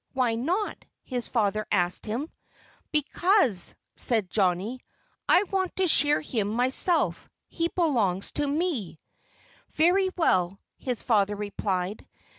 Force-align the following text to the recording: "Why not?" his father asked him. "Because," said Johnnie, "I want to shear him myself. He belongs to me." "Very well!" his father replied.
"Why 0.13 0.33
not?" 0.33 0.83
his 1.03 1.27
father 1.27 1.67
asked 1.71 2.07
him. 2.07 2.31
"Because," 2.91 3.75
said 3.95 4.31
Johnnie, 4.31 4.79
"I 5.29 5.43
want 5.43 5.75
to 5.75 5.85
shear 5.85 6.19
him 6.21 6.47
myself. 6.47 7.29
He 7.49 7.67
belongs 7.67 8.31
to 8.31 8.47
me." 8.47 8.99
"Very 9.73 10.09
well!" 10.17 10.59
his 10.79 11.03
father 11.03 11.35
replied. 11.35 12.07